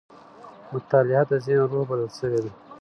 مطالعه 0.71 1.23
د 1.29 1.31
ذهن 1.45 1.61
روح 1.71 1.83
بلل 1.89 2.09
سوې 2.19 2.39
ده. 2.43 2.51